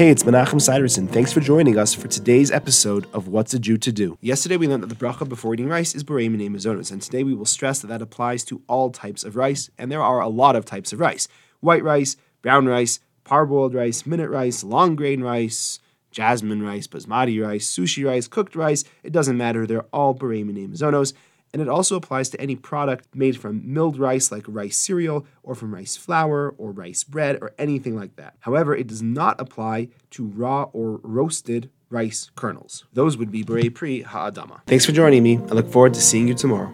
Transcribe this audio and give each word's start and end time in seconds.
Hey, 0.00 0.08
it's 0.08 0.22
Menachem 0.22 0.62
Siderson. 0.62 1.06
Thanks 1.06 1.30
for 1.30 1.40
joining 1.40 1.76
us 1.76 1.92
for 1.92 2.08
today's 2.08 2.50
episode 2.50 3.06
of 3.12 3.28
What's 3.28 3.52
a 3.52 3.58
Jew 3.58 3.76
to 3.76 3.92
Do. 3.92 4.16
Yesterday 4.22 4.56
we 4.56 4.66
learned 4.66 4.82
that 4.82 4.86
the 4.86 4.94
bracha 4.94 5.28
before 5.28 5.52
eating 5.52 5.68
rice 5.68 5.94
is 5.94 6.04
Borei 6.04 6.30
Minei 6.30 6.48
Mazonos, 6.48 6.90
and 6.90 7.02
today 7.02 7.22
we 7.22 7.34
will 7.34 7.44
stress 7.44 7.80
that 7.80 7.88
that 7.88 8.00
applies 8.00 8.42
to 8.44 8.62
all 8.66 8.88
types 8.88 9.24
of 9.24 9.36
rice, 9.36 9.68
and 9.76 9.92
there 9.92 10.00
are 10.00 10.20
a 10.20 10.28
lot 10.28 10.56
of 10.56 10.64
types 10.64 10.94
of 10.94 11.00
rice. 11.00 11.28
White 11.60 11.84
rice, 11.84 12.16
brown 12.40 12.64
rice, 12.64 13.00
parboiled 13.26 13.74
rice, 13.74 14.06
minute 14.06 14.30
rice, 14.30 14.64
long 14.64 14.96
grain 14.96 15.20
rice, 15.20 15.80
jasmine 16.10 16.62
rice, 16.62 16.86
basmati 16.86 17.46
rice, 17.46 17.70
sushi 17.70 18.02
rice, 18.06 18.26
cooked 18.26 18.56
rice, 18.56 18.84
it 19.02 19.12
doesn't 19.12 19.36
matter, 19.36 19.66
they're 19.66 19.84
all 19.92 20.14
Borei 20.14 20.42
Minei 20.42 20.66
Mazonos 20.66 21.12
and 21.52 21.60
it 21.60 21.68
also 21.68 21.96
applies 21.96 22.28
to 22.30 22.40
any 22.40 22.56
product 22.56 23.06
made 23.14 23.38
from 23.38 23.62
milled 23.72 23.98
rice 23.98 24.30
like 24.30 24.44
rice 24.46 24.76
cereal 24.76 25.26
or 25.42 25.54
from 25.54 25.74
rice 25.74 25.96
flour 25.96 26.54
or 26.56 26.72
rice 26.72 27.04
bread 27.04 27.38
or 27.40 27.52
anything 27.58 27.96
like 27.96 28.16
that. 28.16 28.34
However, 28.40 28.74
it 28.74 28.86
does 28.86 29.02
not 29.02 29.40
apply 29.40 29.88
to 30.10 30.26
raw 30.26 30.64
or 30.72 31.00
roasted 31.02 31.70
rice 31.90 32.30
kernels. 32.36 32.84
Those 32.92 33.16
would 33.16 33.32
be 33.32 33.44
Borei 33.44 33.74
Pri 33.74 34.02
Ha'adama. 34.02 34.60
Thanks 34.66 34.86
for 34.86 34.92
joining 34.92 35.22
me. 35.22 35.38
I 35.38 35.52
look 35.52 35.70
forward 35.70 35.94
to 35.94 36.00
seeing 36.00 36.28
you 36.28 36.34
tomorrow. 36.34 36.72